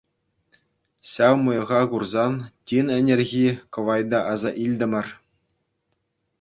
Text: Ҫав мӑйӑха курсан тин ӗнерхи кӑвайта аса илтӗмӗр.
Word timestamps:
Ҫав 1.09 1.35
мӑйӑха 1.43 1.81
курсан 1.91 2.33
тин 2.73 2.87
ӗнерхи 2.99 3.45
кӑвайта 3.79 4.19
аса 4.33 4.51
илтӗмӗр. 4.67 5.07